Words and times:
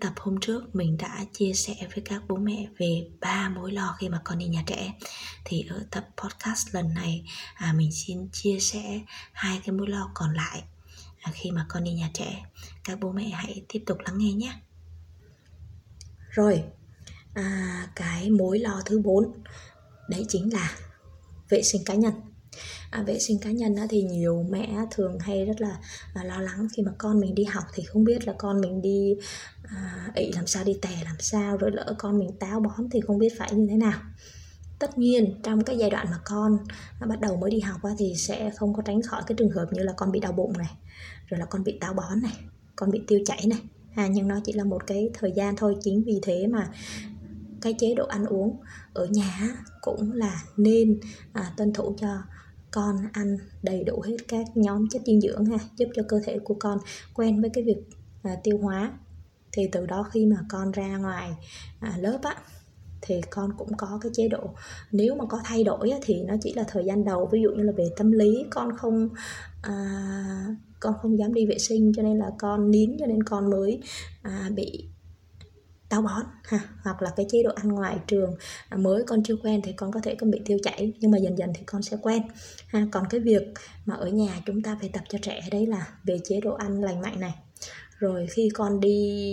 tập 0.00 0.12
hôm 0.16 0.40
trước 0.40 0.74
mình 0.74 0.96
đã 0.96 1.24
chia 1.32 1.52
sẻ 1.52 1.74
với 1.94 2.04
các 2.04 2.22
bố 2.28 2.36
mẹ 2.36 2.68
về 2.78 3.08
ba 3.20 3.48
mối 3.48 3.72
lo 3.72 3.96
khi 3.98 4.08
mà 4.08 4.20
con 4.24 4.38
đi 4.38 4.46
nhà 4.46 4.62
trẻ. 4.66 4.94
Thì 5.44 5.66
ở 5.70 5.86
tập 5.90 6.08
podcast 6.16 6.74
lần 6.74 6.94
này 6.94 7.24
à, 7.54 7.72
mình 7.72 7.92
xin 7.92 8.28
chia 8.32 8.58
sẻ 8.60 9.00
hai 9.32 9.60
cái 9.64 9.72
mối 9.72 9.88
lo 9.88 10.10
còn 10.14 10.34
lại 10.34 10.64
à, 11.20 11.32
khi 11.34 11.50
mà 11.50 11.66
con 11.68 11.84
đi 11.84 11.92
nhà 11.92 12.10
trẻ. 12.14 12.44
Các 12.84 13.00
bố 13.00 13.12
mẹ 13.12 13.28
hãy 13.28 13.64
tiếp 13.68 13.82
tục 13.86 13.98
lắng 14.04 14.18
nghe 14.18 14.32
nhé. 14.32 14.52
Rồi 16.30 16.64
à, 17.34 17.88
cái 17.94 18.30
mối 18.30 18.58
lo 18.58 18.82
thứ 18.86 18.98
bốn 18.98 19.42
đấy 20.08 20.24
chính 20.28 20.52
là 20.52 20.76
vệ 21.48 21.62
sinh 21.62 21.84
cá 21.84 21.94
nhân 21.94 22.14
à, 22.90 23.02
vệ 23.02 23.18
sinh 23.18 23.38
cá 23.38 23.50
nhân 23.50 23.76
á, 23.76 23.86
thì 23.90 24.02
nhiều 24.02 24.46
mẹ 24.50 24.68
thường 24.90 25.18
hay 25.18 25.44
rất 25.44 25.60
là 25.60 25.78
à, 26.14 26.24
lo 26.24 26.40
lắng 26.40 26.68
khi 26.76 26.82
mà 26.82 26.92
con 26.98 27.20
mình 27.20 27.34
đi 27.34 27.44
học 27.44 27.64
thì 27.74 27.82
không 27.82 28.04
biết 28.04 28.26
là 28.26 28.34
con 28.38 28.60
mình 28.60 28.82
đi 28.82 29.16
à, 29.62 30.10
ị 30.14 30.32
làm 30.32 30.46
sao 30.46 30.64
đi 30.64 30.76
tè 30.82 31.02
làm 31.04 31.16
sao 31.18 31.56
rồi 31.56 31.70
lỡ 31.70 31.94
con 31.98 32.18
mình 32.18 32.30
táo 32.40 32.60
bón 32.60 32.88
thì 32.90 33.00
không 33.00 33.18
biết 33.18 33.32
phải 33.38 33.54
như 33.54 33.66
thế 33.70 33.76
nào. 33.76 34.00
Tất 34.78 34.98
nhiên 34.98 35.40
trong 35.42 35.64
cái 35.64 35.78
giai 35.78 35.90
đoạn 35.90 36.06
mà 36.10 36.18
con 36.24 36.58
nó 37.00 37.06
bắt 37.06 37.20
đầu 37.20 37.36
mới 37.36 37.50
đi 37.50 37.60
học 37.60 37.82
á, 37.82 37.90
thì 37.98 38.14
sẽ 38.16 38.50
không 38.56 38.74
có 38.74 38.82
tránh 38.82 39.02
khỏi 39.02 39.22
cái 39.26 39.36
trường 39.38 39.50
hợp 39.50 39.66
như 39.72 39.82
là 39.82 39.92
con 39.96 40.12
bị 40.12 40.20
đau 40.20 40.32
bụng 40.32 40.58
này 40.58 40.70
rồi 41.26 41.40
là 41.40 41.46
con 41.46 41.64
bị 41.64 41.78
táo 41.80 41.94
bón 41.94 42.22
này 42.22 42.32
con 42.76 42.90
bị 42.90 43.02
tiêu 43.06 43.20
chảy 43.26 43.46
này. 43.46 43.60
À, 43.94 44.06
nhưng 44.06 44.28
nó 44.28 44.40
chỉ 44.44 44.52
là 44.52 44.64
một 44.64 44.86
cái 44.86 45.10
thời 45.14 45.32
gian 45.32 45.56
thôi 45.56 45.76
chính 45.82 46.02
vì 46.06 46.20
thế 46.22 46.46
mà 46.46 46.70
cái 47.60 47.74
chế 47.78 47.94
độ 47.94 48.06
ăn 48.06 48.24
uống 48.26 48.56
ở 48.94 49.06
nhà 49.06 49.56
cũng 49.80 50.12
là 50.12 50.42
nên 50.56 51.00
à, 51.32 51.52
tuân 51.56 51.72
thủ 51.72 51.96
cho 52.00 52.08
con 52.70 52.96
ăn 53.12 53.36
đầy 53.62 53.84
đủ 53.84 54.00
hết 54.00 54.16
các 54.28 54.46
nhóm 54.54 54.88
chất 54.90 55.02
dinh 55.06 55.20
dưỡng 55.20 55.44
ha 55.44 55.58
giúp 55.76 55.88
cho 55.94 56.02
cơ 56.08 56.20
thể 56.24 56.38
của 56.38 56.54
con 56.54 56.78
quen 57.14 57.40
với 57.40 57.50
cái 57.50 57.64
việc 57.64 57.78
à, 58.22 58.36
tiêu 58.44 58.58
hóa. 58.58 58.92
Thì 59.52 59.68
từ 59.72 59.86
đó 59.86 60.02
khi 60.12 60.26
mà 60.26 60.36
con 60.48 60.72
ra 60.72 60.96
ngoài 60.96 61.30
à, 61.80 61.94
lớp 61.98 62.18
á 62.22 62.36
thì 63.02 63.20
con 63.30 63.50
cũng 63.58 63.76
có 63.76 63.98
cái 64.02 64.12
chế 64.14 64.28
độ 64.28 64.50
nếu 64.92 65.14
mà 65.14 65.24
có 65.28 65.40
thay 65.44 65.64
đổi 65.64 65.90
á, 65.90 65.98
thì 66.02 66.22
nó 66.22 66.34
chỉ 66.40 66.54
là 66.54 66.64
thời 66.68 66.84
gian 66.84 67.04
đầu. 67.04 67.28
Ví 67.32 67.40
dụ 67.42 67.50
như 67.50 67.62
là 67.62 67.72
về 67.76 67.84
tâm 67.96 68.12
lý 68.12 68.44
con 68.50 68.76
không 68.76 69.08
à, 69.62 70.56
con 70.80 70.94
không 71.02 71.18
dám 71.18 71.34
đi 71.34 71.46
vệ 71.46 71.58
sinh 71.58 71.92
cho 71.96 72.02
nên 72.02 72.18
là 72.18 72.30
con 72.38 72.70
nín 72.70 72.96
cho 72.98 73.06
nên 73.06 73.22
con 73.22 73.50
mới 73.50 73.80
à, 74.22 74.50
bị 74.54 74.88
táo 75.88 76.02
bón, 76.02 76.22
ha, 76.44 76.60
hoặc 76.84 77.02
là 77.02 77.10
cái 77.16 77.26
chế 77.28 77.42
độ 77.42 77.50
ăn 77.54 77.68
ngoài 77.68 77.98
trường. 78.06 78.36
À, 78.68 78.76
mới 78.76 79.04
con 79.06 79.22
chưa 79.22 79.36
quen 79.42 79.60
thì 79.64 79.72
con 79.72 79.92
có 79.92 80.00
thể 80.02 80.14
con 80.14 80.30
bị 80.30 80.40
tiêu 80.44 80.58
chảy, 80.62 80.92
nhưng 81.00 81.10
mà 81.10 81.18
dần 81.18 81.38
dần 81.38 81.50
thì 81.54 81.62
con 81.66 81.82
sẽ 81.82 81.96
quen, 82.02 82.22
ha. 82.66 82.86
Còn 82.92 83.04
cái 83.10 83.20
việc 83.20 83.42
mà 83.86 83.94
ở 83.94 84.08
nhà 84.08 84.40
chúng 84.46 84.62
ta 84.62 84.76
phải 84.80 84.90
tập 84.92 85.02
cho 85.08 85.18
trẻ, 85.22 85.40
đấy 85.50 85.66
là 85.66 85.86
về 86.04 86.18
chế 86.24 86.40
độ 86.40 86.54
ăn 86.54 86.82
lành 86.82 87.00
mạnh 87.00 87.20
này. 87.20 87.34
Rồi 87.98 88.26
khi 88.30 88.48
con 88.54 88.80
đi 88.80 89.32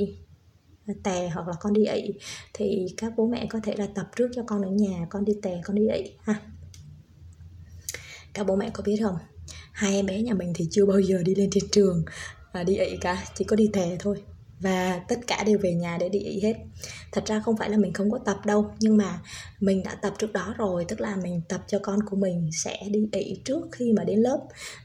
tè 1.03 1.30
hoặc 1.34 1.47
là 1.47 1.53
con 1.59 1.73
đi 1.73 1.86
ị, 1.86 2.14
thì 2.53 2.86
các 2.97 3.14
bố 3.17 3.28
mẹ 3.28 3.47
có 3.50 3.59
thể 3.64 3.73
là 3.78 3.88
tập 3.95 4.09
trước 4.16 4.28
cho 4.36 4.44
con 4.47 4.62
ở 4.62 4.69
nhà, 4.69 5.08
con 5.09 5.25
đi 5.25 5.34
tè, 5.42 5.62
con 5.64 5.75
đi 5.75 5.88
ị, 5.88 6.12
ha. 6.23 6.42
Các 8.34 8.47
bố 8.47 8.56
mẹ 8.56 8.69
có 8.73 8.84
biết 8.84 9.00
không? 9.03 9.17
Hai 9.72 9.94
em 9.94 10.06
bé 10.06 10.22
nhà 10.22 10.34
mình 10.34 10.53
thì 10.56 10.67
chưa 10.72 10.86
bao 10.86 11.00
giờ 11.00 11.23
đi 11.25 11.36
lên 11.36 11.50
trên 11.52 11.64
trường 11.72 12.06
và 12.53 12.64
đi 12.64 12.75
ị 12.75 12.97
cả, 13.02 13.25
chỉ 13.36 13.45
có 13.45 13.56
đi 13.56 13.69
tè 13.73 13.95
thôi 14.00 14.22
và 14.59 15.02
tất 15.08 15.20
cả 15.28 15.44
đều 15.44 15.58
về 15.61 15.73
nhà 15.73 15.98
để 16.00 16.09
đi 16.09 16.20
ị 16.20 16.39
hết. 16.44 16.53
Thật 17.11 17.25
ra 17.25 17.39
không 17.39 17.58
phải 17.58 17.70
là 17.70 17.78
mình 17.78 17.94
không 17.94 18.11
có 18.11 18.17
tập 18.17 18.45
đâu 18.45 18.72
nhưng 18.80 18.97
mà 18.97 19.20
mình 19.59 19.84
đã 19.84 19.95
tập 19.95 20.14
trước 20.20 20.34
đó 20.34 20.56
rồi 20.58 20.86
tức 20.88 21.02
là 21.02 21.16
mình 21.16 21.42
tập 21.50 21.62
cho 21.67 21.80
con 21.84 22.00
của 22.09 22.17
mình 22.17 22.50
sẽ 22.64 22.80
đi 22.89 23.09
ị 23.12 23.42
trước 23.45 23.62
khi 23.72 23.94
mà 23.94 24.03
đến 24.03 24.20
lớp. 24.20 24.39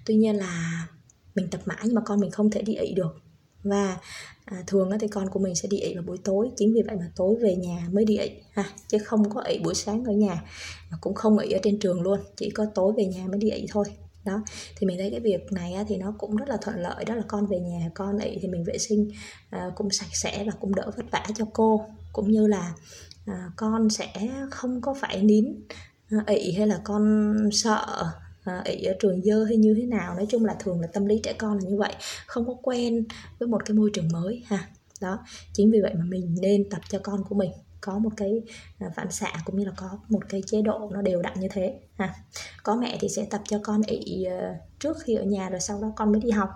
Tuy 0.07 0.15
nhiên 0.15 0.37
là 0.37 0.87
mình 1.35 1.49
tập 1.51 1.61
mãi 1.65 1.79
nhưng 1.85 1.95
mà 1.95 2.01
con 2.05 2.21
mình 2.21 2.31
không 2.31 2.51
thể 2.51 2.63
đi 2.63 2.75
ị 2.75 2.95
được. 2.95 3.17
Và 3.63 3.97
à, 4.45 4.63
thường 4.67 4.91
thì 5.01 5.09
con 5.09 5.31
của 5.31 5.41
mình 5.41 5.55
sẽ 5.55 5.69
đi 5.69 5.79
ị 5.79 5.95
vào 5.95 6.05
buổi 6.07 6.19
tối 6.25 6.51
chính 6.57 6.75
vì 6.75 6.83
vậy 6.87 6.97
mà 6.97 7.11
tối 7.17 7.37
về 7.43 7.55
nhà 7.55 7.89
mới 7.93 8.05
đi 8.05 8.19
ị 8.19 8.31
ha 8.51 8.63
à, 8.63 8.71
chứ 8.89 8.99
không 8.99 9.31
có 9.31 9.41
ị 9.41 9.59
buổi 9.59 9.75
sáng 9.75 10.05
ở 10.05 10.13
nhà 10.13 10.43
mà 10.91 10.99
cũng 11.01 11.15
không 11.15 11.39
ị 11.39 11.51
ở 11.51 11.59
trên 11.63 11.79
trường 11.79 12.03
luôn 12.03 12.21
chỉ 12.37 12.51
có 12.51 12.67
tối 12.75 12.93
về 12.97 13.05
nhà 13.05 13.27
mới 13.27 13.39
đi 13.39 13.51
ị 13.51 13.67
thôi 13.71 13.85
đó, 14.25 14.43
thì 14.77 14.87
mình 14.87 14.99
thấy 14.99 15.11
cái 15.11 15.21
việc 15.21 15.53
này 15.53 15.75
thì 15.89 15.97
nó 15.97 16.15
cũng 16.19 16.37
rất 16.37 16.49
là 16.49 16.57
thuận 16.63 16.77
lợi, 16.77 17.05
đó 17.05 17.15
là 17.15 17.23
con 17.29 17.47
về 17.47 17.61
nhà, 17.61 17.91
con 17.95 18.19
ị 18.19 18.39
thì 18.43 18.49
mình 18.49 18.65
vệ 18.65 18.79
sinh 18.79 19.11
ờ, 19.51 19.73
cũng 19.77 19.91
sạch 19.91 20.11
sẽ 20.13 20.45
và 20.47 20.53
cũng 20.61 20.75
đỡ 20.75 20.91
vất 20.97 21.11
vả 21.11 21.25
cho 21.35 21.45
cô. 21.53 21.87
Cũng 22.13 22.31
như 22.31 22.47
là 22.47 22.75
ờ, 23.27 23.35
con 23.57 23.91
sẽ 23.91 24.13
không 24.51 24.81
có 24.81 24.95
phải 24.95 25.23
nín 25.23 25.45
ờ, 26.11 26.19
ị 26.27 26.53
hay 26.53 26.67
là 26.67 26.81
con 26.85 27.35
sợ 27.53 28.05
ị 28.65 28.85
ở 28.85 28.95
trường 29.01 29.23
dơ 29.23 29.45
hay 29.45 29.57
như 29.57 29.75
thế 29.79 29.87
nào. 29.87 30.15
Nói 30.15 30.27
chung 30.29 30.45
là 30.45 30.57
thường 30.61 30.81
là 30.81 30.87
tâm 30.87 31.07
lý 31.07 31.21
trẻ 31.23 31.33
con 31.33 31.59
là 31.59 31.71
như 31.71 31.77
vậy, 31.77 31.95
không 32.27 32.47
có 32.47 32.55
quen 32.63 33.05
với 33.39 33.49
một 33.49 33.65
cái 33.65 33.77
môi 33.77 33.91
trường 33.95 34.09
mới 34.13 34.43
ha. 34.47 34.69
Đó, 35.01 35.19
chính 35.53 35.71
vì 35.71 35.81
vậy 35.81 35.95
mà 35.95 36.05
mình 36.05 36.37
nên 36.41 36.71
tập 36.71 36.81
cho 36.89 36.99
con 37.03 37.25
của 37.29 37.35
mình 37.35 37.51
có 37.81 37.99
một 37.99 38.11
cái 38.17 38.43
à, 38.79 38.91
phản 38.97 39.13
xạ 39.13 39.33
cũng 39.45 39.59
như 39.59 39.65
là 39.65 39.73
có 39.77 39.99
một 40.09 40.29
cái 40.29 40.43
chế 40.47 40.63
độ 40.63 40.91
nó 40.93 41.03
đều 41.03 41.23
đặn 41.23 41.41
như 41.41 41.49
thế 41.51 41.81
ha. 41.95 42.15
Có 42.63 42.77
mẹ 42.77 42.99
thì 43.01 43.09
sẽ 43.09 43.27
tập 43.31 43.41
cho 43.49 43.61
con 43.63 43.83
ị 43.87 44.25
à, 44.25 44.55
trước 44.79 44.97
khi 45.05 45.15
ở 45.15 45.25
nhà 45.25 45.51
rồi 45.51 45.61
sau 45.61 45.83
đó 45.83 45.93
con 45.97 46.13
mới 46.13 46.21
đi 46.21 46.31
học. 46.31 46.51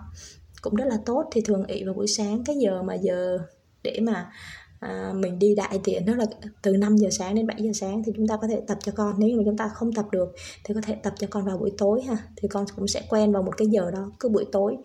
Cũng 0.61 0.75
rất 0.75 0.85
là 0.87 0.97
tốt 1.05 1.29
thì 1.31 1.41
thường 1.41 1.65
ị 1.65 1.83
vào 1.83 1.93
buổi 1.93 2.07
sáng 2.07 2.43
cái 2.43 2.55
giờ 2.55 2.83
mà 2.83 2.95
giờ 2.95 3.37
để 3.83 3.99
mà 4.01 4.31
à, 4.79 5.11
mình 5.15 5.39
đi 5.39 5.55
đại 5.55 5.79
tiện 5.83 6.05
đó 6.05 6.13
là 6.15 6.25
từ 6.61 6.77
5 6.77 6.97
giờ 6.97 7.09
sáng 7.11 7.35
đến 7.35 7.47
7 7.47 7.57
giờ 7.59 7.71
sáng 7.73 8.03
thì 8.03 8.11
chúng 8.15 8.27
ta 8.27 8.37
có 8.41 8.47
thể 8.47 8.61
tập 8.67 8.77
cho 8.81 8.91
con. 8.95 9.15
Nếu 9.17 9.37
mà 9.37 9.43
chúng 9.45 9.57
ta 9.57 9.67
không 9.67 9.93
tập 9.93 10.05
được 10.11 10.35
thì 10.63 10.73
có 10.73 10.81
thể 10.81 10.95
tập 10.95 11.13
cho 11.19 11.27
con 11.29 11.45
vào 11.45 11.57
buổi 11.57 11.71
tối 11.77 12.01
ha. 12.01 12.17
Thì 12.35 12.47
con 12.47 12.65
cũng 12.75 12.87
sẽ 12.87 13.01
quen 13.09 13.31
vào 13.31 13.43
một 13.43 13.57
cái 13.57 13.67
giờ 13.67 13.91
đó 13.91 14.11
cứ 14.19 14.29
buổi 14.29 14.45
tối 14.51 14.77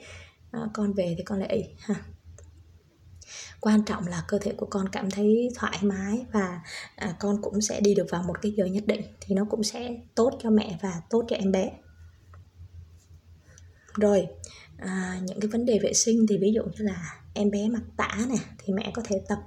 à, 0.50 0.60
con 0.74 0.92
về 0.92 1.14
thì 1.18 1.24
con 1.24 1.38
lại 1.38 1.48
ị 1.48 1.64
ha 1.78 1.94
quan 3.60 3.84
trọng 3.84 4.06
là 4.06 4.24
cơ 4.28 4.38
thể 4.38 4.52
của 4.56 4.66
con 4.66 4.88
cảm 4.88 5.10
thấy 5.10 5.48
thoải 5.56 5.78
mái 5.82 6.24
và 6.32 6.60
à, 6.96 7.14
con 7.20 7.42
cũng 7.42 7.60
sẽ 7.60 7.80
đi 7.80 7.94
được 7.94 8.06
vào 8.10 8.22
một 8.22 8.42
cái 8.42 8.52
giờ 8.56 8.64
nhất 8.64 8.86
định 8.86 9.02
thì 9.20 9.34
nó 9.34 9.44
cũng 9.50 9.62
sẽ 9.62 9.96
tốt 10.14 10.30
cho 10.42 10.50
mẹ 10.50 10.78
và 10.82 11.02
tốt 11.10 11.24
cho 11.28 11.36
em 11.36 11.52
bé. 11.52 11.70
Rồi 13.94 14.26
à, 14.78 15.20
những 15.22 15.40
cái 15.40 15.48
vấn 15.48 15.64
đề 15.64 15.78
vệ 15.82 15.92
sinh 15.92 16.26
thì 16.28 16.38
ví 16.38 16.52
dụ 16.54 16.62
như 16.62 16.84
là 16.84 17.20
em 17.34 17.50
bé 17.50 17.68
mặc 17.68 17.82
tã 17.96 18.18
nè 18.28 18.36
thì 18.58 18.72
mẹ 18.72 18.90
có 18.94 19.02
thể 19.04 19.22
tập 19.28 19.38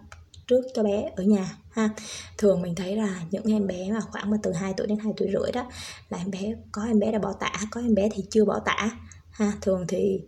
trước 0.47 0.61
cho 0.73 0.83
bé 0.83 1.11
ở 1.15 1.23
nhà 1.23 1.57
ha. 1.71 1.89
Thường 2.37 2.61
mình 2.61 2.75
thấy 2.75 2.95
là 2.95 3.21
những 3.31 3.43
em 3.45 3.67
bé 3.67 3.91
mà 3.91 3.99
khoảng 3.99 4.31
mà 4.31 4.37
từ 4.43 4.53
2 4.53 4.73
tuổi 4.77 4.87
đến 4.87 4.97
2 4.99 5.13
tuổi 5.17 5.29
rưỡi 5.33 5.51
đó 5.51 5.69
là 6.09 6.17
em 6.17 6.31
bé 6.31 6.55
có 6.71 6.83
em 6.83 6.99
bé 6.99 7.11
đã 7.11 7.19
bỏ 7.19 7.33
tả 7.39 7.51
có 7.71 7.81
em 7.81 7.95
bé 7.95 8.09
thì 8.13 8.23
chưa 8.29 8.45
bỏ 8.45 8.59
tả 8.65 8.89
ha. 9.31 9.53
Thường 9.61 9.85
thì 9.87 10.19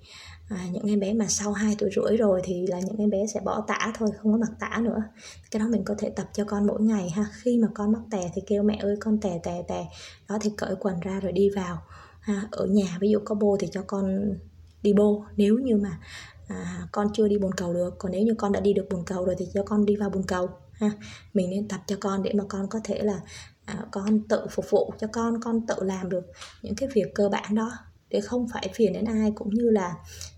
à, 0.50 0.68
những 0.72 0.88
em 0.88 1.00
bé 1.00 1.14
mà 1.14 1.26
sau 1.28 1.54
2 1.54 1.76
tuổi 1.80 1.90
rưỡi 1.96 2.18
rồi 2.18 2.42
thì 2.44 2.68
là 2.68 2.80
những 2.80 2.98
em 2.98 3.10
bé 3.10 3.28
sẽ 3.34 3.40
bỏ 3.40 3.64
tả 3.68 3.94
thôi 3.98 4.10
không 4.22 4.32
có 4.32 4.38
mặc 4.38 4.52
tả 4.60 4.82
nữa. 4.82 5.04
Cái 5.52 5.60
đó 5.60 5.68
mình 5.68 5.84
có 5.86 5.96
thể 5.98 6.10
tập 6.10 6.30
cho 6.34 6.44
con 6.46 6.68
mỗi 6.68 6.82
ngày 6.82 7.10
ha. 7.10 7.26
Khi 7.34 7.58
mà 7.58 7.68
con 7.74 7.92
mắc 7.92 8.02
tè 8.12 8.32
thì 8.34 8.42
kêu 8.48 8.64
mẹ 8.64 8.78
ơi 8.82 8.98
con 9.00 9.20
tè 9.20 9.40
tè 9.44 9.64
tè. 9.68 9.86
Đó 10.30 10.38
thì 10.42 10.52
cởi 10.58 10.76
quần 10.80 11.00
ra 11.00 11.20
rồi 11.20 11.32
đi 11.32 11.50
vào. 11.50 11.82
Ha 12.20 12.48
ở 12.52 12.66
nhà 12.66 12.98
ví 13.00 13.10
dụ 13.10 13.20
có 13.26 13.36
bô 13.36 13.58
thì 13.60 13.68
cho 13.72 13.82
con 13.88 14.34
đi 14.82 14.94
bô. 14.94 15.24
Nếu 15.38 15.58
như 15.58 15.78
mà 15.78 16.00
à, 16.48 16.88
con 16.92 17.08
chưa 17.14 17.28
đi 17.28 17.38
bồn 17.38 17.52
cầu 17.58 17.74
được 17.74 17.96
còn 18.00 18.12
nếu 18.12 18.22
như 18.22 18.34
con 18.38 18.52
đã 18.52 18.60
đi 18.60 18.74
được 18.74 18.88
bồn 18.92 19.04
cầu 19.06 19.26
rồi 19.26 19.36
thì 19.38 19.48
cho 19.54 19.64
con 19.64 19.86
đi 19.86 19.96
vào 19.96 20.10
bồn 20.10 20.24
cầu 20.24 20.50
ha. 20.72 20.92
Mình 21.34 21.50
nên 21.50 21.68
tập 21.68 21.82
cho 21.88 21.96
con 22.00 22.24
để 22.24 22.34
mà 22.34 22.44
con 22.50 22.68
có 22.70 22.80
thể 22.84 23.00
là 23.04 23.20
à, 23.66 23.86
con 23.92 24.20
tự 24.30 24.48
phục 24.52 24.70
vụ 24.70 24.94
cho 25.00 25.08
con 25.12 25.42
con 25.42 25.68
tự 25.68 25.76
làm 25.82 26.10
được 26.10 26.26
những 26.62 26.76
cái 26.76 26.90
việc 26.94 27.16
cơ 27.16 27.30
bản 27.30 27.56
đó. 27.56 27.72
Để 28.10 28.22
không 28.22 28.48
phải 28.54 28.70
phiền 28.74 28.94
đến 28.94 29.06
ai 29.06 29.32
cũng 29.36 29.50
như 29.54 29.70
là 29.70 29.96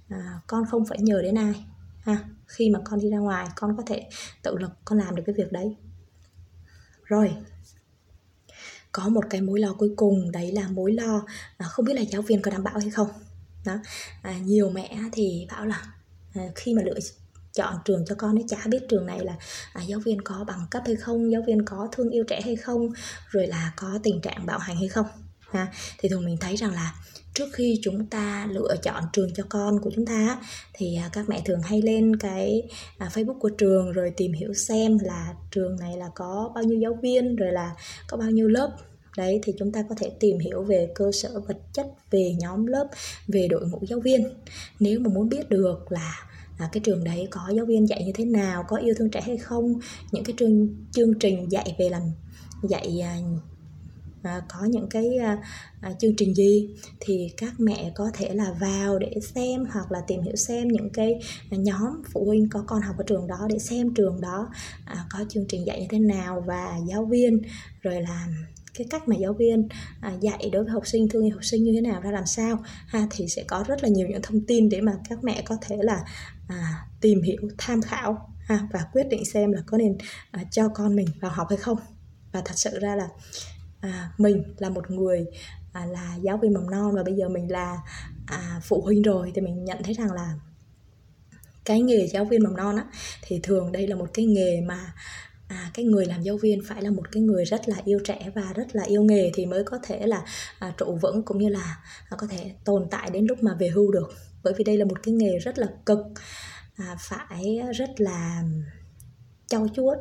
à, 0.09 0.39
con 0.47 0.63
không 0.71 0.85
phải 0.85 0.97
nhờ 1.01 1.21
đến 1.21 1.35
ai. 1.35 1.65
Ha 1.99 2.23
khi 2.47 2.69
mà 2.69 2.79
con 2.85 2.99
đi 2.99 3.09
ra 3.09 3.17
ngoài 3.17 3.47
con 3.55 3.77
có 3.77 3.83
thể 3.85 4.09
tự 4.43 4.57
lực 4.57 4.71
con 4.85 4.99
làm 4.99 5.15
được 5.15 5.23
cái 5.25 5.35
việc 5.37 5.51
đấy. 5.51 5.75
Rồi 7.03 7.35
có 8.91 9.09
một 9.09 9.23
cái 9.29 9.41
mối 9.41 9.59
lo 9.59 9.73
cuối 9.73 9.93
cùng 9.95 10.31
đấy 10.31 10.51
là 10.51 10.67
mối 10.67 10.93
lo 10.93 11.25
à, 11.57 11.65
không 11.65 11.85
biết 11.85 11.93
là 11.93 12.01
giáo 12.01 12.21
viên 12.21 12.41
có 12.41 12.51
đảm 12.51 12.63
bảo 12.63 12.79
hay 12.79 12.89
không. 12.89 13.07
Đó. 13.65 13.77
À, 14.21 14.37
nhiều 14.43 14.69
mẹ 14.69 14.97
thì 15.11 15.47
bảo 15.51 15.65
là 15.65 15.85
à, 16.33 16.43
khi 16.55 16.73
mà 16.73 16.81
lựa 16.85 16.99
chọn 17.53 17.75
trường 17.85 18.05
cho 18.05 18.15
con 18.15 18.35
ấy 18.35 18.45
chả 18.47 18.57
biết 18.69 18.79
trường 18.89 19.05
này 19.05 19.19
là 19.25 19.35
à, 19.73 19.81
giáo 19.81 19.99
viên 19.99 20.21
có 20.21 20.43
bằng 20.47 20.67
cấp 20.71 20.83
hay 20.85 20.95
không 20.95 21.31
giáo 21.31 21.41
viên 21.47 21.65
có 21.65 21.89
thương 21.91 22.09
yêu 22.09 22.23
trẻ 22.27 22.41
hay 22.41 22.55
không 22.55 22.89
rồi 23.29 23.47
là 23.47 23.73
có 23.75 23.99
tình 24.03 24.21
trạng 24.21 24.45
bạo 24.45 24.59
hành 24.59 24.75
hay 24.75 24.87
không 24.87 25.05
ha. 25.51 25.67
Thì 25.97 26.09
thường 26.09 26.25
mình 26.25 26.37
thấy 26.37 26.55
rằng 26.55 26.73
là 26.73 26.93
trước 27.33 27.49
khi 27.53 27.79
chúng 27.83 28.05
ta 28.05 28.47
lựa 28.51 28.75
chọn 28.83 29.03
trường 29.13 29.33
cho 29.33 29.43
con 29.49 29.81
của 29.81 29.91
chúng 29.95 30.05
ta 30.05 30.41
thì 30.73 30.95
à, 30.95 31.09
các 31.13 31.29
mẹ 31.29 31.41
thường 31.45 31.61
hay 31.61 31.81
lên 31.81 32.15
cái 32.15 32.63
à, 32.97 33.09
Facebook 33.13 33.39
của 33.39 33.49
trường 33.49 33.91
rồi 33.91 34.11
tìm 34.17 34.33
hiểu 34.33 34.53
xem 34.53 34.97
là 35.01 35.33
trường 35.51 35.75
này 35.79 35.97
là 35.97 36.09
có 36.15 36.51
bao 36.55 36.63
nhiêu 36.63 36.79
giáo 36.79 36.99
viên 37.01 37.35
rồi 37.35 37.51
là 37.51 37.75
có 38.07 38.17
bao 38.17 38.29
nhiêu 38.31 38.47
lớp. 38.47 38.71
Đấy 39.17 39.39
thì 39.43 39.53
chúng 39.59 39.71
ta 39.71 39.83
có 39.89 39.95
thể 39.99 40.11
tìm 40.19 40.39
hiểu 40.39 40.63
về 40.63 40.91
cơ 40.95 41.11
sở 41.11 41.39
vật 41.47 41.57
chất 41.73 41.87
về 42.11 42.35
nhóm 42.39 42.65
lớp 42.65 42.87
về 43.27 43.47
đội 43.49 43.67
ngũ 43.67 43.79
giáo 43.89 43.99
viên. 43.99 44.33
Nếu 44.79 44.99
mà 44.99 45.09
muốn 45.09 45.29
biết 45.29 45.49
được 45.49 45.91
là 45.91 46.27
à, 46.57 46.69
cái 46.71 46.81
trường 46.83 47.03
đấy 47.03 47.27
có 47.31 47.41
giáo 47.55 47.65
viên 47.65 47.87
dạy 47.87 48.03
như 48.03 48.11
thế 48.15 48.25
nào 48.25 48.63
có 48.67 48.77
yêu 48.77 48.93
thương 48.97 49.09
trẻ 49.09 49.21
hay 49.21 49.37
không 49.37 49.73
những 50.11 50.23
cái 50.23 50.35
chương 50.37 50.67
chương 50.91 51.19
trình 51.19 51.51
dạy 51.51 51.75
về 51.79 51.89
làm 51.89 52.01
dạy 52.63 52.99
à, 53.03 53.17
à, 54.27 54.41
có 54.47 54.65
những 54.65 54.89
cái 54.89 55.17
à, 55.17 55.37
à, 55.81 55.91
chương 55.99 56.15
trình 56.17 56.33
gì 56.33 56.69
thì 56.99 57.33
các 57.37 57.53
mẹ 57.59 57.91
có 57.95 58.11
thể 58.13 58.33
là 58.33 58.51
vào 58.59 58.99
để 58.99 59.13
xem 59.35 59.65
hoặc 59.71 59.91
là 59.91 59.99
tìm 60.07 60.21
hiểu 60.21 60.35
xem 60.35 60.67
những 60.67 60.89
cái 60.89 61.19
nhóm 61.49 62.01
phụ 62.13 62.25
huynh 62.25 62.49
có 62.49 62.63
con 62.67 62.81
học 62.81 62.95
ở 62.97 63.03
trường 63.07 63.27
đó 63.27 63.47
để 63.49 63.59
xem 63.59 63.93
trường 63.93 64.21
đó 64.21 64.49
à, 64.85 65.05
có 65.09 65.25
chương 65.29 65.45
trình 65.49 65.65
dạy 65.65 65.81
như 65.81 65.87
thế 65.89 65.99
nào 65.99 66.43
và 66.47 66.77
giáo 66.87 67.05
viên 67.05 67.41
rồi 67.81 68.01
là 68.01 68.27
cái 68.77 68.87
cách 68.89 69.07
mà 69.07 69.15
giáo 69.15 69.33
viên 69.33 69.67
à, 70.01 70.13
dạy 70.21 70.49
đối 70.53 70.63
với 70.63 70.73
học 70.73 70.87
sinh 70.87 71.09
thương 71.09 71.25
yêu 71.25 71.33
học 71.33 71.45
sinh 71.45 71.63
như 71.63 71.71
thế 71.73 71.81
nào 71.81 72.01
ra 72.01 72.11
làm 72.11 72.25
sao 72.25 72.63
ha 72.87 73.07
thì 73.11 73.27
sẽ 73.27 73.43
có 73.47 73.63
rất 73.67 73.83
là 73.83 73.89
nhiều 73.89 74.07
những 74.07 74.21
thông 74.21 74.41
tin 74.45 74.69
để 74.69 74.81
mà 74.81 74.93
các 75.09 75.23
mẹ 75.23 75.41
có 75.45 75.57
thể 75.61 75.77
là 75.79 76.03
à, 76.47 76.87
tìm 77.01 77.21
hiểu 77.21 77.41
tham 77.57 77.81
khảo 77.81 78.29
ha 78.47 78.67
và 78.71 78.85
quyết 78.93 79.03
định 79.09 79.25
xem 79.25 79.51
là 79.51 79.61
có 79.65 79.77
nên 79.77 79.97
à, 80.31 80.43
cho 80.51 80.69
con 80.69 80.95
mình 80.95 81.07
vào 81.21 81.31
học 81.31 81.47
hay 81.49 81.57
không. 81.57 81.77
Và 82.31 82.41
thật 82.45 82.53
sự 82.55 82.79
ra 82.79 82.95
là 82.95 83.07
à, 83.79 84.11
mình 84.17 84.43
là 84.57 84.69
một 84.69 84.91
người 84.91 85.25
à, 85.73 85.85
là 85.85 86.15
giáo 86.21 86.37
viên 86.37 86.53
mầm 86.53 86.69
non 86.69 86.95
và 86.95 87.03
bây 87.03 87.13
giờ 87.13 87.29
mình 87.29 87.51
là 87.51 87.77
à, 88.25 88.61
phụ 88.63 88.81
huynh 88.81 89.01
rồi 89.01 89.31
thì 89.35 89.41
mình 89.41 89.65
nhận 89.65 89.83
thấy 89.83 89.93
rằng 89.93 90.11
là 90.11 90.33
cái 91.65 91.81
nghề 91.81 92.07
giáo 92.07 92.25
viên 92.25 92.43
mầm 92.43 92.55
non 92.55 92.75
á 92.75 92.85
thì 93.21 93.39
thường 93.43 93.71
đây 93.71 93.87
là 93.87 93.95
một 93.95 94.07
cái 94.13 94.25
nghề 94.25 94.61
mà 94.61 94.93
à, 95.47 95.71
cái 95.73 95.85
người 95.85 96.05
làm 96.05 96.21
giáo 96.21 96.37
viên 96.37 96.61
phải 96.65 96.81
là 96.81 96.91
một 96.91 97.11
cái 97.11 97.23
người 97.23 97.45
rất 97.45 97.69
là 97.69 97.75
yêu 97.85 97.99
trẻ 98.05 98.31
và 98.35 98.53
rất 98.55 98.67
là 98.75 98.83
yêu 98.83 99.03
nghề 99.03 99.31
thì 99.33 99.45
mới 99.45 99.63
có 99.63 99.79
thể 99.83 100.07
là 100.07 100.23
à, 100.59 100.73
trụ 100.77 100.99
vững 101.01 101.23
cũng 101.23 101.37
như 101.37 101.49
là 101.49 101.77
à, 102.09 102.17
có 102.17 102.27
thể 102.27 102.51
tồn 102.65 102.87
tại 102.91 103.09
đến 103.09 103.25
lúc 103.25 103.43
mà 103.43 103.55
về 103.59 103.67
hưu 103.67 103.91
được. 103.91 104.13
Bởi 104.43 104.53
vì 104.57 104.63
đây 104.63 104.77
là 104.77 104.85
một 104.85 105.03
cái 105.03 105.13
nghề 105.13 105.39
rất 105.39 105.57
là 105.57 105.67
cực 105.85 105.99
à, 106.75 106.95
phải 106.99 107.59
rất 107.75 107.89
là 107.97 108.43
trau 109.47 109.67
chuốt 109.73 109.97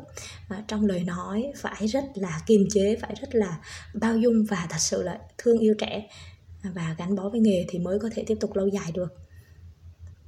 à, 0.49 0.63
trong 0.67 0.85
lời 0.85 1.03
nói 1.03 1.51
phải 1.55 1.87
rất 1.87 2.03
là 2.15 2.41
kiềm 2.45 2.61
chế 2.73 2.95
phải 3.01 3.15
rất 3.21 3.35
là 3.35 3.59
bao 3.93 4.17
dung 4.17 4.45
và 4.49 4.67
thật 4.69 4.79
sự 4.79 5.03
là 5.03 5.19
thương 5.37 5.59
yêu 5.59 5.75
trẻ. 5.77 6.07
Và 6.63 6.95
gắn 6.97 7.15
bó 7.15 7.29
với 7.29 7.39
nghề 7.39 7.65
thì 7.69 7.79
mới 7.79 7.99
có 7.99 8.09
thể 8.13 8.23
tiếp 8.27 8.37
tục 8.39 8.55
lâu 8.55 8.67
dài 8.67 8.91
được. 8.93 9.13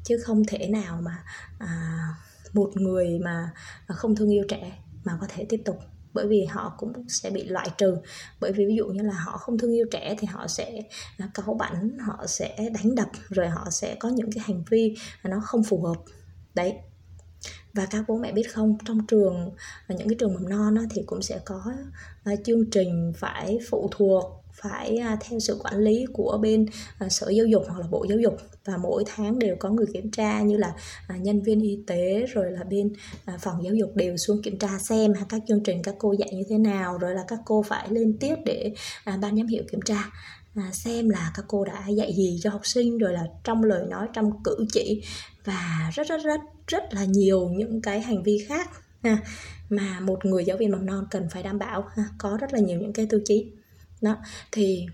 Chứ 0.03 0.17
không 0.23 0.45
thể 0.45 0.67
nào 0.67 1.01
mà 1.01 1.23
à, 1.59 1.99
một 2.53 2.71
người 2.75 3.19
mà 3.19 3.51
không 3.87 4.15
thương 4.15 4.33
yêu 4.33 4.45
trẻ 4.49 4.71
mà 5.03 5.17
có 5.21 5.27
thể 5.29 5.45
tiếp 5.49 5.61
tục. 5.65 5.77
Bởi 6.13 6.27
vì 6.27 6.45
họ 6.45 6.75
cũng 6.77 6.93
sẽ 7.09 7.29
bị 7.29 7.43
loại 7.43 7.69
trừ. 7.77 7.97
Bởi 8.39 8.51
vì 8.51 8.65
ví 8.65 8.75
dụ 8.75 8.87
như 8.87 9.01
là 9.01 9.13
họ 9.13 9.37
không 9.37 9.57
thương 9.57 9.75
yêu 9.75 9.85
trẻ 9.91 10.15
thì 10.19 10.27
họ 10.27 10.47
sẽ 10.47 10.81
à, 11.17 11.29
cáu 11.33 11.53
bảnh 11.53 11.97
họ 11.99 12.27
sẽ 12.27 12.69
đánh 12.73 12.95
đập 12.95 13.09
rồi 13.29 13.47
họ 13.47 13.69
sẽ 13.71 13.95
có 13.99 14.09
những 14.09 14.31
cái 14.31 14.43
hành 14.47 14.63
vi 14.69 14.95
nó 15.23 15.41
không 15.43 15.63
phù 15.63 15.81
hợp. 15.81 16.01
Đấy 16.55 16.73
và 17.73 17.85
các 17.91 18.05
bố 18.07 18.17
mẹ 18.17 18.31
biết 18.31 18.53
không 18.53 18.77
trong 18.85 19.07
trường 19.07 19.51
và 19.87 19.95
những 19.95 20.09
cái 20.09 20.15
trường 20.19 20.33
mầm 20.33 20.49
non 20.49 20.75
thì 20.91 21.01
cũng 21.05 21.21
sẽ 21.21 21.39
có 21.45 21.63
à, 22.23 22.33
chương 22.45 22.69
trình 22.71 23.13
phải 23.17 23.59
phụ 23.69 23.89
thuộc 23.91 24.39
phải 24.61 24.97
à, 24.97 25.17
theo 25.21 25.39
sự 25.39 25.59
quản 25.63 25.77
lý 25.77 26.05
của 26.13 26.39
bên 26.41 26.65
à, 26.99 27.09
sở 27.09 27.29
giáo 27.29 27.45
dục 27.45 27.63
hoặc 27.67 27.79
là 27.79 27.87
bộ 27.91 28.05
giáo 28.09 28.17
dục. 28.17 28.37
Và 28.65 28.77
mỗi 28.77 29.03
tháng 29.07 29.39
đều 29.39 29.55
có 29.59 29.69
người 29.69 29.85
kiểm 29.93 30.11
tra 30.11 30.41
như 30.41 30.57
là 30.57 30.73
à, 31.07 31.17
nhân 31.17 31.41
viên 31.41 31.61
y 31.61 31.79
tế 31.87 32.25
rồi 32.33 32.51
là 32.51 32.63
bên 32.63 32.93
à, 33.25 33.37
phòng 33.41 33.63
giáo 33.63 33.73
dục 33.73 33.95
đều 33.95 34.17
xuống 34.17 34.41
kiểm 34.41 34.57
tra 34.57 34.79
xem 34.79 35.13
các 35.29 35.41
chương 35.47 35.63
trình 35.63 35.81
các 35.83 35.95
cô 35.97 36.13
dạy 36.13 36.29
như 36.33 36.43
thế 36.49 36.57
nào 36.57 36.97
rồi 36.97 37.15
là 37.15 37.23
các 37.27 37.39
cô 37.45 37.63
phải 37.67 37.87
lên 37.89 38.17
tiết 38.19 38.35
để 38.45 38.73
à, 39.03 39.17
ban 39.21 39.37
giám 39.37 39.47
hiệu 39.47 39.63
kiểm 39.71 39.81
tra 39.81 40.11
à, 40.59 40.71
xem 40.73 41.09
là 41.09 41.31
các 41.35 41.45
cô 41.47 41.65
đã 41.65 41.87
dạy 41.87 42.13
gì 42.13 42.39
cho 42.41 42.49
học 42.49 42.61
sinh 42.63 42.97
rồi 42.97 43.13
là 43.13 43.23
trong 43.43 43.63
lời 43.63 43.85
nói 43.89 44.07
trong 44.13 44.43
cử 44.43 44.65
chỉ. 44.73 45.03
Và 45.45 45.91
rất 45.93 46.07
rất 46.07 46.21
rất 46.23 46.41
rất 46.67 46.83
là 46.93 47.03
nhiều 47.03 47.49
những 47.49 47.81
cái 47.81 48.01
hành 48.01 48.23
vi 48.23 48.45
khác 48.47 48.69
ha, 49.03 49.17
mà 49.69 49.99
một 49.99 50.25
người 50.25 50.45
giáo 50.45 50.57
viên 50.57 50.71
mầm 50.71 50.85
non 50.85 51.07
cần 51.11 51.27
phải 51.31 51.43
đảm 51.43 51.59
bảo 51.59 51.81
ha, 51.95 52.03
có 52.17 52.37
rất 52.41 52.53
là 52.53 52.59
nhiều 52.59 52.79
những 52.79 52.93
cái 52.93 53.05
tiêu 53.09 53.19
chí. 53.25 53.51
Đó 54.01 54.17
thì 54.51 54.85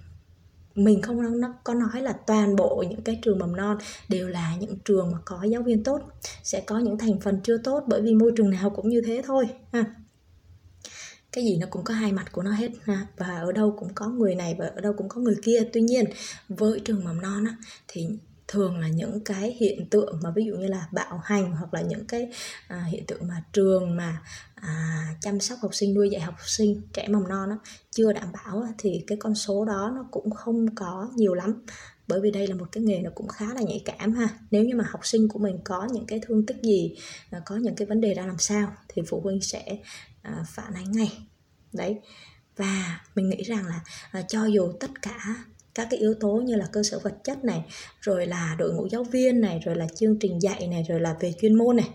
mình 0.75 1.01
không 1.01 1.41
nó 1.41 1.53
có 1.63 1.73
nói 1.73 2.01
là 2.01 2.13
toàn 2.27 2.55
bộ 2.55 2.83
những 2.89 3.01
cái 3.01 3.19
trường 3.21 3.39
mầm 3.39 3.55
non 3.55 3.77
đều 4.09 4.27
là 4.27 4.55
những 4.59 4.79
trường 4.85 5.11
mà 5.11 5.17
có 5.25 5.43
giáo 5.43 5.61
viên 5.61 5.83
tốt 5.83 6.01
sẽ 6.43 6.61
có 6.61 6.79
những 6.79 6.97
thành 6.97 7.19
phần 7.19 7.39
chưa 7.43 7.57
tốt 7.57 7.83
bởi 7.87 8.01
vì 8.01 8.13
môi 8.13 8.31
trường 8.37 8.49
nào 8.49 8.69
cũng 8.69 8.89
như 8.89 9.01
thế 9.05 9.21
thôi 9.25 9.45
ha 9.73 9.85
cái 11.35 11.43
gì 11.43 11.57
nó 11.57 11.67
cũng 11.69 11.83
có 11.83 11.93
hai 11.93 12.11
mặt 12.11 12.31
của 12.31 12.43
nó 12.43 12.51
hết 12.51 12.71
ha. 12.83 13.07
Và 13.17 13.39
ở 13.39 13.51
đâu 13.51 13.75
cũng 13.79 13.89
có 13.95 14.07
người 14.09 14.35
này 14.35 14.55
và 14.59 14.71
ở 14.75 14.81
đâu 14.81 14.93
cũng 14.97 15.09
có 15.09 15.21
người 15.21 15.35
kia. 15.43 15.63
Tuy 15.73 15.81
nhiên 15.81 16.05
với 16.49 16.79
trường 16.79 17.03
mầm 17.03 17.21
non 17.21 17.45
á, 17.45 17.55
thì 17.87 18.07
thường 18.47 18.79
là 18.79 18.87
những 18.87 19.19
cái 19.19 19.57
hiện 19.59 19.89
tượng 19.89 20.19
mà 20.23 20.31
ví 20.35 20.45
dụ 20.45 20.55
như 20.55 20.67
là 20.67 20.87
bạo 20.91 21.21
hành 21.23 21.51
hoặc 21.51 21.73
là 21.73 21.81
những 21.81 22.05
cái 22.07 22.29
à, 22.67 22.85
hiện 22.89 23.05
tượng 23.05 23.27
mà 23.27 23.43
trường 23.53 23.95
mà 23.95 24.21
à, 24.55 25.07
chăm 25.21 25.39
sóc 25.39 25.59
học 25.61 25.75
sinh 25.75 25.93
nuôi 25.93 26.09
dạy 26.09 26.21
học 26.21 26.35
sinh 26.45 26.81
trẻ 26.93 27.07
mầm 27.07 27.27
non 27.27 27.49
đó, 27.49 27.57
chưa 27.91 28.13
đảm 28.13 28.27
bảo 28.33 28.67
thì 28.77 29.03
cái 29.07 29.17
con 29.21 29.35
số 29.35 29.65
đó 29.65 29.91
nó 29.95 30.05
cũng 30.11 30.31
không 30.31 30.75
có 30.75 31.09
nhiều 31.15 31.33
lắm 31.33 31.65
bởi 32.07 32.21
vì 32.21 32.31
đây 32.31 32.47
là 32.47 32.55
một 32.55 32.65
cái 32.71 32.83
nghề 32.83 32.99
nó 32.99 33.09
cũng 33.15 33.27
khá 33.27 33.45
là 33.53 33.61
nhạy 33.61 33.81
cảm 33.85 34.13
ha. 34.13 34.29
Nếu 34.51 34.63
như 34.63 34.75
mà 34.75 34.83
học 34.89 35.05
sinh 35.05 35.27
của 35.27 35.39
mình 35.39 35.59
có 35.63 35.87
những 35.93 36.05
cái 36.05 36.19
thương 36.23 36.45
tích 36.45 36.57
gì 36.63 36.95
à, 37.29 37.41
có 37.45 37.55
những 37.55 37.75
cái 37.75 37.85
vấn 37.85 38.01
đề 38.01 38.13
ra 38.13 38.25
làm 38.25 38.37
sao 38.39 38.71
thì 38.87 39.01
phụ 39.07 39.21
huynh 39.21 39.41
sẽ 39.41 39.77
à, 40.21 40.45
phản 40.47 40.73
ánh 40.73 40.91
ngay. 40.91 41.11
Đấy. 41.73 41.99
Và 42.57 43.01
mình 43.15 43.29
nghĩ 43.29 43.43
rằng 43.43 43.65
là 43.65 43.81
à, 44.11 44.21
cho 44.21 44.45
dù 44.45 44.71
tất 44.79 45.01
cả 45.01 45.35
các 45.75 45.87
cái 45.91 45.99
yếu 45.99 46.13
tố 46.13 46.33
như 46.33 46.55
là 46.55 46.65
cơ 46.71 46.83
sở 46.83 46.99
vật 46.99 47.17
chất 47.23 47.45
này, 47.45 47.65
rồi 48.01 48.27
là 48.27 48.55
đội 48.59 48.73
ngũ 48.73 48.87
giáo 48.87 49.03
viên 49.03 49.41
này, 49.41 49.61
rồi 49.65 49.75
là 49.75 49.87
chương 49.95 50.19
trình 50.19 50.41
dạy 50.41 50.67
này, 50.67 50.85
rồi 50.89 50.99
là 50.99 51.15
về 51.19 51.33
chuyên 51.41 51.55
môn 51.55 51.75
này, 51.75 51.89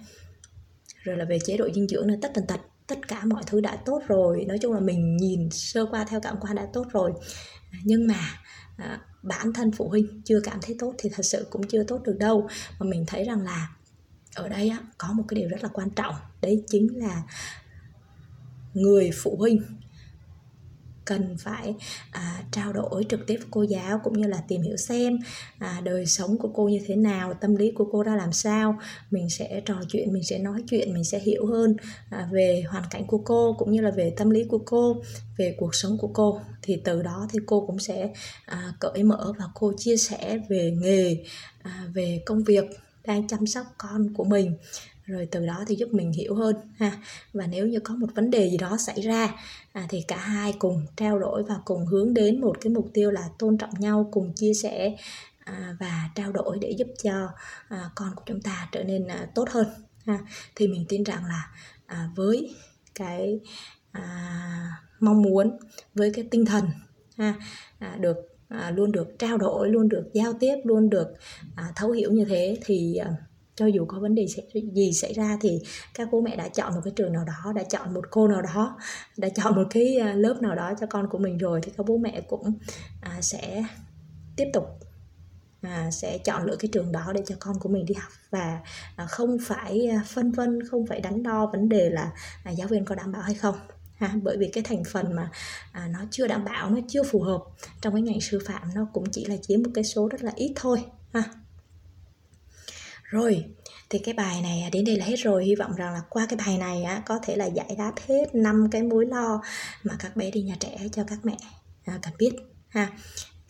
rồi 1.03 1.17
là 1.17 1.25
về 1.25 1.39
chế 1.45 1.57
độ 1.57 1.69
dinh 1.75 1.89
dưỡng 1.89 2.07
này 2.07 2.17
tất 2.23 2.31
tần 2.35 2.47
tật 2.47 2.61
tất 2.91 3.09
cả 3.09 3.25
mọi 3.25 3.43
thứ 3.47 3.61
đã 3.61 3.77
tốt 3.77 4.03
rồi. 4.09 4.45
Nói 4.49 4.59
chung 4.59 4.73
là 4.73 4.81
mình 4.81 5.17
nhìn 5.17 5.51
sơ 5.51 5.87
qua 5.91 6.05
theo 6.05 6.21
cảm 6.21 6.37
quan 6.41 6.57
đã 6.57 6.67
tốt 6.73 6.87
rồi. 6.93 7.13
Nhưng 7.85 8.07
mà 8.07 8.21
à, 8.77 9.01
bản 9.23 9.53
thân 9.53 9.73
phụ 9.73 9.89
huynh 9.89 10.23
chưa 10.25 10.41
cảm 10.45 10.59
thấy 10.63 10.77
tốt 10.79 10.95
thì 10.99 11.11
thật 11.13 11.23
sự 11.23 11.47
cũng 11.51 11.69
chưa 11.69 11.85
tốt 11.85 12.03
được 12.05 12.17
đâu. 12.19 12.49
Mà 12.79 12.87
mình 12.87 13.05
thấy 13.07 13.25
rằng 13.25 13.43
là 13.43 13.69
ở 14.35 14.49
đây 14.49 14.69
á, 14.69 14.79
có 14.99 15.13
một 15.13 15.25
cái 15.29 15.41
điều 15.41 15.49
rất 15.49 15.63
là 15.63 15.69
quan 15.73 15.91
trọng. 15.91 16.15
Đấy 16.41 16.65
chính 16.67 16.89
là 16.99 17.23
người 18.75 19.11
phụ 19.23 19.37
huynh 19.37 19.63
cần 21.05 21.37
phải 21.39 21.75
à, 22.11 22.43
trao 22.53 22.73
đổi 22.73 23.05
trực 23.09 23.27
tiếp 23.27 23.37
với 23.37 23.47
cô 23.51 23.63
giáo 23.63 24.01
cũng 24.05 24.21
như 24.21 24.27
là 24.27 24.43
tìm 24.49 24.63
hiểu 24.63 24.77
xem 24.77 25.19
à, 25.59 25.81
đời 25.85 26.07
sống 26.07 26.39
của 26.39 26.51
cô 26.55 26.69
như 26.69 26.81
thế 26.87 26.97
nào 26.97 27.35
tâm 27.35 27.57
lý 27.57 27.71
của 27.71 27.89
cô 27.93 28.03
ra 28.03 28.17
làm 28.17 28.33
sao. 28.33 28.79
Mình 29.11 29.31
sẽ 29.31 29.63
trò 29.65 29.75
chuyện 29.89 30.13
mình 30.13 30.25
sẽ 30.25 30.39
nói 30.39 30.63
chuyện 30.71 30.95
mình 30.95 31.05
sẽ 31.05 31.19
hiểu 31.19 31.47
hơn 31.47 31.77
à, 32.11 32.29
về 32.33 32.63
hoàn 32.69 32.85
cảnh 32.91 33.07
của 33.07 33.19
cô 33.19 33.57
cũng 33.59 33.73
như 33.73 33.81
là 33.81 33.91
về 33.91 34.13
tâm 34.17 34.31
lý 34.31 34.45
của 34.45 34.63
cô 34.67 35.03
về 35.39 35.55
cuộc 35.59 35.75
sống 35.75 35.99
của 35.99 36.11
cô. 36.15 36.41
Thì 36.63 36.81
từ 36.85 37.03
đó 37.03 37.27
thì 37.33 37.39
cô 37.47 37.67
cũng 37.67 37.79
sẽ 37.79 38.13
à, 38.47 38.73
cởi 38.81 39.03
mở 39.03 39.33
và 39.39 39.45
cô 39.55 39.73
chia 39.79 39.97
sẻ 39.97 40.39
về 40.49 40.71
nghề 40.81 41.17
à, 41.63 41.87
về 41.95 42.23
công 42.27 42.45
việc 42.45 42.65
đang 43.05 43.29
chăm 43.29 43.47
sóc 43.47 43.67
con 43.79 44.15
của 44.15 44.25
mình 44.25 44.57
rồi 45.11 45.29
từ 45.31 45.47
đó 45.47 45.65
thì 45.67 45.75
giúp 45.75 45.89
mình 45.93 46.13
hiểu 46.13 46.35
hơn 46.35 46.57
ha. 46.77 46.93
Và 47.33 47.47
nếu 47.47 47.67
như 47.67 47.81
có 47.81 47.95
một 47.95 48.07
vấn 48.15 48.31
đề 48.31 48.51
gì 48.51 48.59
đó 48.59 48.77
xảy 48.77 49.01
ra 49.01 49.35
à, 49.73 49.87
thì 49.89 50.05
cả 50.09 50.17
hai 50.17 50.55
cùng 50.59 50.87
trao 50.97 51.19
đổi 51.19 51.43
và 51.43 51.57
cùng 51.65 51.87
hướng 51.87 52.15
đến 52.15 52.41
một 52.41 52.61
cái 52.61 52.73
mục 52.73 52.91
tiêu 52.95 53.11
là 53.11 53.29
tôn 53.39 53.59
trọng 53.59 53.71
nhau 53.79 54.09
cùng 54.13 54.33
chia 54.37 54.55
sẻ 54.55 54.97
à, 55.39 55.77
và 55.81 56.11
trao 56.15 56.33
đổi 56.33 56.59
để 56.61 56.71
giúp 56.71 56.89
cho 57.03 57.29
à, 57.69 57.91
con 57.95 58.15
của 58.17 58.23
chúng 58.27 58.41
ta 58.41 58.69
trở 58.73 58.85
nên 58.85 59.07
à, 59.07 59.29
tốt 59.35 59.49
hơn 59.51 59.67
ha. 60.07 60.19
Thì 60.55 60.69
mình 60.69 60.85
tin 60.89 61.03
rằng 61.03 61.25
là 61.25 61.51
à, 61.87 62.11
với 62.17 62.55
cái 62.95 63.41
à, 63.93 64.03
mong 65.01 65.23
muốn 65.23 65.59
với 65.95 66.11
cái 66.15 66.25
tinh 66.31 66.45
thần 66.45 66.65
ha 67.19 67.35
à, 67.79 67.97
được 68.01 68.17
à, 68.49 68.71
luôn 68.71 68.93
được 68.93 69.19
trao 69.19 69.39
đổi 69.39 69.69
luôn 69.69 69.89
được 69.89 70.11
giao 70.13 70.33
tiếp 70.33 70.57
luôn 70.65 70.91
được 70.91 71.09
à, 71.57 71.73
thấu 71.77 71.91
hiểu 71.91 72.13
như 72.13 72.25
thế 72.25 72.59
thì 72.65 72.95
à, 72.95 73.11
cho 73.61 73.67
dù 73.67 73.85
có 73.89 73.99
vấn 74.01 74.15
đề 74.15 74.27
gì 74.75 74.93
xảy 74.93 75.13
ra 75.13 75.39
thì 75.41 75.61
các 75.95 76.09
bố 76.13 76.21
mẹ 76.21 76.37
đã 76.37 76.49
chọn 76.49 76.75
một 76.75 76.81
cái 76.85 76.93
trường 76.97 77.13
nào 77.13 77.25
đó 77.25 77.53
đã 77.53 77.63
chọn 77.63 77.95
một 77.95 78.05
cô 78.11 78.29
nào 78.29 78.43
đó 78.43 78.77
đã 79.17 79.29
chọn 79.29 79.55
một 79.55 79.67
cái 79.71 79.97
à, 79.97 80.13
lớp 80.15 80.43
nào 80.43 80.55
đó 80.55 80.73
cho 80.81 80.87
con 80.87 81.09
của 81.11 81.19
mình 81.19 81.39
rồi 81.39 81.61
thì 81.63 81.73
các 81.77 81.87
bố 81.87 81.99
mẹ 81.99 82.21
cũng 82.29 82.53
à, 83.01 83.21
sẽ 83.21 83.65
tiếp 84.37 84.47
tục 84.53 84.65
à, 85.63 85.91
sẽ 85.91 86.19
chọn 86.19 86.45
lựa 86.45 86.57
cái 86.57 86.69
trường 86.73 86.93
đó 86.93 87.13
để 87.15 87.23
cho 87.27 87.35
con 87.39 87.59
của 87.59 87.69
mình 87.69 87.85
đi 87.87 87.95
học. 87.95 88.13
Và 88.31 88.61
à, 88.97 89.07
không 89.07 89.37
phải 89.43 89.87
à, 89.87 90.03
phân 90.07 90.33
vân 90.33 90.59
không 90.71 90.87
phải 90.87 91.01
đắn 91.01 91.23
đo 91.23 91.51
vấn 91.53 91.69
đề 91.69 91.91
là 91.91 92.13
à, 92.45 92.51
giáo 92.51 92.69
viên 92.69 92.85
có 92.85 92.95
đảm 92.95 93.13
bảo 93.13 93.23
hay 93.23 93.35
không 93.35 93.55
ha. 93.97 94.15
Bởi 94.23 94.37
vì 94.37 94.51
cái 94.53 94.65
thành 94.65 94.83
phần 94.93 95.17
mà 95.17 95.31
à, 95.73 95.89
nó 95.93 95.99
chưa 96.11 96.27
đảm 96.27 96.45
bảo 96.45 96.71
nó 96.71 96.79
chưa 96.89 97.03
phù 97.03 97.23
hợp 97.23 97.41
trong 97.81 97.93
cái 97.93 98.03
ngành 98.03 98.21
sư 98.21 98.39
phạm 98.47 98.69
nó 98.75 98.87
cũng 98.93 99.05
chỉ 99.13 99.25
là 99.25 99.37
chiếm 99.43 99.63
một 99.63 99.71
cái 99.75 99.85
số 99.85 100.09
rất 100.09 100.23
là 100.23 100.33
ít 100.37 100.53
thôi 100.57 100.85
ha 101.13 101.23
rồi, 103.11 103.45
thì 103.91 103.99
cái 103.99 104.15
bài 104.15 104.43
này 104.43 104.63
à, 104.63 104.69
đến 104.73 104.85
đây 104.85 104.97
là 104.97 105.05
hết 105.05 105.17
rồi. 105.17 105.45
Hy 105.45 105.55
vọng 105.55 105.73
rằng 105.77 105.93
là 105.93 106.01
qua 106.11 106.27
cái 106.27 106.37
bài 106.47 106.59
này 106.59 106.83
á, 106.83 107.03
có 107.07 107.19
thể 107.23 107.37
là 107.37 107.47
giải 107.47 107.75
đáp 107.79 107.93
hết 108.09 108.35
năm 108.35 108.69
cái 108.71 108.83
mối 108.83 109.07
lo 109.07 109.43
mà 109.85 109.95
các 109.99 110.17
bé 110.17 110.31
đi 110.31 110.43
nhà 110.43 110.57
trẻ 110.61 110.79
cho 110.93 111.05
các 111.09 111.19
mẹ 111.23 111.37
à, 111.85 111.99
cần 112.03 112.15
biết 112.19 112.33
ha. 112.69 112.89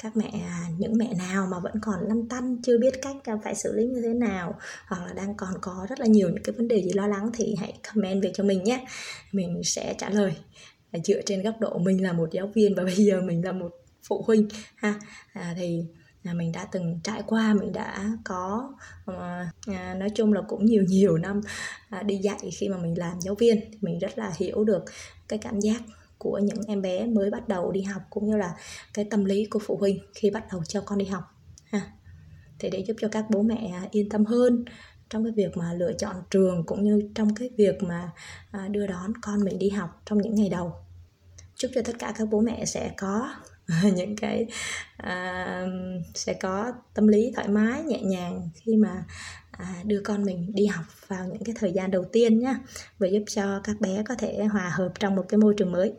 Các 0.03 0.17
mẹ 0.17 0.31
à, 0.33 0.67
những 0.79 0.93
mẹ 0.97 1.15
nào 1.19 1.47
mà 1.51 1.59
vẫn 1.59 1.73
còn 1.83 2.09
lăn 2.09 2.29
tăn 2.29 2.57
chưa 2.63 2.79
biết 2.79 2.95
cách 3.03 3.17
phải 3.45 3.55
xử 3.55 3.73
lý 3.77 3.87
như 3.87 4.01
thế 4.03 4.15
nào 4.15 4.55
hoặc 4.87 5.07
là 5.07 5.13
đang 5.13 5.35
còn 5.37 5.55
có 5.61 5.87
rất 5.89 6.01
là 6.01 6.07
nhiều 6.07 6.29
những 6.29 6.43
cái 6.43 6.53
vấn 6.53 6.69
đề 6.69 6.83
gì 6.83 6.91
lo 6.95 7.07
lắng 7.07 7.31
thì 7.35 7.55
hãy 7.61 7.79
comment 7.93 8.23
về 8.23 8.31
cho 8.35 8.45
mình 8.45 8.65
nhé. 8.65 8.87
Mình 9.33 9.61
sẽ 9.65 9.95
trả 9.99 10.11
lời 10.11 10.35
dựa 11.05 11.21
trên 11.27 11.43
góc 11.43 11.55
độ 11.61 11.79
mình 11.79 12.03
là 12.03 12.13
một 12.13 12.29
giáo 12.33 12.51
viên 12.55 12.75
và 12.75 12.85
bây 12.85 12.95
giờ 12.97 13.21
mình 13.21 13.45
là 13.45 13.53
một 13.53 13.71
phụ 14.09 14.25
huynh 14.27 14.49
ha 14.77 14.95
à, 15.33 15.55
thì 15.57 15.85
là 16.23 16.35
mình 16.35 16.53
đã 16.53 16.65
từng 16.65 17.01
trải 17.05 17.23
qua 17.27 17.55
mình 17.55 17.73
đã 17.73 18.11
có 18.25 18.73
à, 19.67 19.95
nói 19.95 20.11
chung 20.15 20.33
là 20.33 20.41
cũng 20.49 20.67
nhiều 20.67 20.83
nhiều 20.83 21.19
năm 21.19 21.41
à, 21.91 22.03
đi 22.03 22.17
dạy 22.17 22.51
khi 22.59 22.69
mà 22.69 22.77
mình 22.77 22.99
làm 22.99 23.21
giáo 23.21 23.35
viên. 23.35 23.61
Mình 23.81 23.99
rất 23.99 24.19
là 24.19 24.33
hiểu 24.37 24.65
được 24.65 24.85
cái 25.29 25.39
cảm 25.39 25.61
giác 25.61 25.83
của 26.19 26.39
những 26.43 26.59
em 26.67 26.83
bé 26.83 27.07
mới 27.07 27.31
bắt 27.31 27.49
đầu 27.49 27.73
đi 27.73 27.83
học 27.83 28.03
cũng 28.11 28.27
như 28.27 28.37
là 28.37 28.55
cái 28.95 29.07
tâm 29.11 29.25
lý 29.25 29.45
của 29.45 29.59
phụ 29.59 29.77
huynh 29.77 29.99
khi 30.15 30.31
bắt 30.31 30.45
đầu 30.53 30.65
cho 30.65 30.81
con 30.81 30.99
đi 30.99 31.05
học 31.05 31.25
ha. 31.65 31.81
Thì 32.59 32.71
để 32.71 32.85
giúp 32.87 32.95
cho 33.01 33.09
các 33.09 33.25
bố 33.31 33.43
mẹ 33.43 33.71
à, 33.75 33.89
yên 33.91 34.09
tâm 34.09 34.25
hơn 34.25 34.65
trong 35.11 35.25
cái 35.25 35.33
việc 35.37 35.57
mà 35.57 35.73
lựa 35.73 35.93
chọn 35.93 36.17
trường 36.31 36.67
cũng 36.67 36.85
như 36.85 37.11
trong 37.15 37.35
cái 37.35 37.51
việc 37.57 37.83
mà 37.83 38.11
à, 38.51 38.69
đưa 38.69 38.87
đón 38.87 39.13
con 39.23 39.45
mình 39.45 39.59
đi 39.59 39.69
học 39.69 40.03
trong 40.07 40.19
những 40.23 40.35
ngày 40.35 40.49
đầu. 40.49 40.73
Chúc 41.55 41.71
cho 41.75 41.83
tất 41.85 41.93
cả 41.99 42.13
các 42.19 42.29
bố 42.31 42.41
mẹ 42.41 42.65
sẽ 42.65 42.95
có 42.97 43.35
những 43.95 44.17
cái 44.17 44.47
à, 44.97 45.67
sẽ 46.15 46.35
có 46.35 46.73
tâm 46.95 47.09
lý 47.09 47.33
thoải 47.35 47.49
mái 47.49 47.83
nhẹ 47.83 48.03
nhàng 48.03 48.49
khi 48.55 48.77
mà 48.77 49.05
à, 49.51 49.75
đưa 49.85 50.01
con 50.05 50.25
mình 50.25 50.53
đi 50.55 50.67
học 50.67 50.85
vào 51.09 51.25
những 51.25 51.45
cái 51.45 51.55
thời 51.59 51.73
gian 51.73 51.91
đầu 51.91 52.05
tiên 52.13 52.39
nhá 52.39 52.55
và 52.99 53.09
giúp 53.09 53.23
cho 53.27 53.61
các 53.65 53.81
bé 53.81 54.03
có 54.09 54.15
thể 54.15 54.45
hòa 54.45 54.73
hợp 54.75 54.93
trong 54.99 55.17
một 55.17 55.25
cái 55.29 55.39
môi 55.39 55.55
trường 55.57 55.73
mới. 55.73 55.93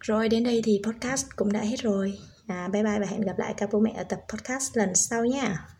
Rồi 0.00 0.28
đến 0.28 0.44
đây 0.44 0.62
thì 0.64 0.82
podcast 0.84 1.26
cũng 1.36 1.52
đã 1.52 1.60
hết 1.60 1.76
rồi. 1.82 2.18
À, 2.46 2.68
bye 2.68 2.82
bye 2.82 2.98
và 3.00 3.06
hẹn 3.06 3.20
gặp 3.20 3.38
lại 3.38 3.54
các 3.56 3.68
bố 3.72 3.80
mẹ 3.80 3.92
ở 3.96 4.04
tập 4.04 4.20
podcast 4.28 4.76
lần 4.76 4.94
sau 4.94 5.24
nha. 5.24 5.75